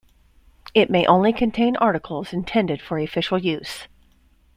It 0.73 0.89
may 0.89 1.05
only 1.05 1.31
contain 1.31 1.75
articles 1.75 2.33
intended 2.33 2.81
for 2.81 2.97
official 2.97 3.37
use. 3.37 3.87